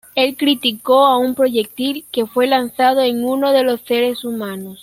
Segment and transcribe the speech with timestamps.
[0.15, 4.79] Él criticó a un proyectil que fue lanzado en uno de los seres humanos.